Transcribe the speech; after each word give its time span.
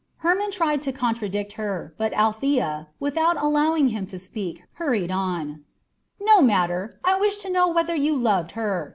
Hermon 0.17 0.49
tried 0.49 0.81
to 0.81 0.91
contradict 0.91 1.51
her, 1.51 1.93
but 1.95 2.11
Althea, 2.13 2.87
without 2.99 3.37
allowing 3.37 3.89
him 3.89 4.07
to 4.07 4.17
speak, 4.17 4.63
went 4.79 5.11
on 5.11 5.37
hurriedly: 5.43 5.63
"No 6.19 6.41
matter! 6.41 6.99
I 7.05 7.19
wished 7.19 7.41
to 7.41 7.51
know 7.51 7.67
whether 7.67 7.93
you 7.93 8.15
loved 8.15 8.53
her. 8.53 8.89